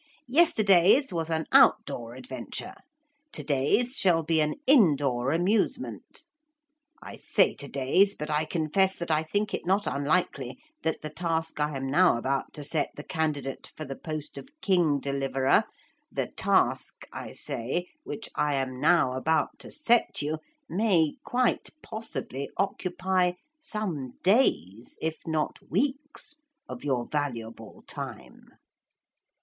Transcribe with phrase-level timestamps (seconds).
[0.27, 2.73] Yesterday's was an out door adventure.
[3.33, 6.23] To day's shall be an indoor amusement.
[7.03, 11.11] I say to day's but I confess that I think it not unlikely that the
[11.11, 15.65] task I am now about to set the candidate for the post of King Deliverer,
[16.11, 22.49] the task, I say, which I am now about to set you, may, quite possibly,
[22.57, 28.47] occupy some days, if not weeks of your valuable time.'